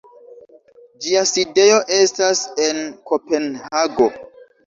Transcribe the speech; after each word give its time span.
Ĝia 1.07 1.19
sidejo 1.31 1.75
estas 1.97 2.41
en 2.69 2.81
Kopenhago. 3.11 4.09